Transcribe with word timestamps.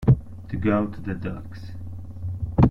To 0.49 0.57
go 0.57 0.87
to 0.87 0.99
the 0.99 1.13
dogs. 1.13 1.73